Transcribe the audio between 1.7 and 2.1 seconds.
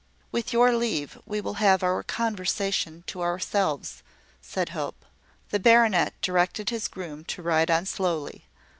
our